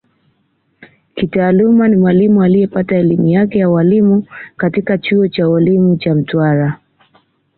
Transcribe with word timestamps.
Kitaaluma 1.15 1.87
ni 1.87 1.95
Mwalimu 1.97 2.45
liyepata 2.47 2.97
elimu 2.97 3.27
yake 3.27 3.59
ya 3.59 3.69
Ualimu 3.69 4.25
katika 4.57 4.97
chuo 4.97 5.27
cha 5.27 5.49
ualimu 5.49 5.97
cha 5.97 6.15
Mtwara 6.15 6.79